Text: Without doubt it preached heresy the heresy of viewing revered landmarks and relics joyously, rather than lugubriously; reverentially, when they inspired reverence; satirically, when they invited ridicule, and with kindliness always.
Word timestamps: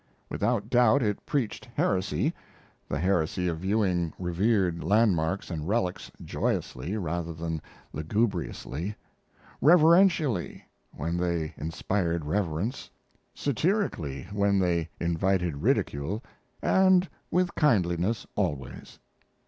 Without 0.31 0.67
doubt 0.67 1.03
it 1.03 1.23
preached 1.27 1.65
heresy 1.75 2.33
the 2.89 2.97
heresy 2.99 3.47
of 3.47 3.59
viewing 3.59 4.11
revered 4.17 4.83
landmarks 4.83 5.51
and 5.51 5.67
relics 5.67 6.09
joyously, 6.25 6.97
rather 6.97 7.33
than 7.35 7.61
lugubriously; 7.93 8.95
reverentially, 9.61 10.65
when 10.89 11.17
they 11.17 11.53
inspired 11.55 12.25
reverence; 12.25 12.89
satirically, 13.35 14.23
when 14.31 14.57
they 14.57 14.89
invited 14.99 15.57
ridicule, 15.61 16.23
and 16.63 17.07
with 17.29 17.53
kindliness 17.53 18.25
always. 18.35 18.97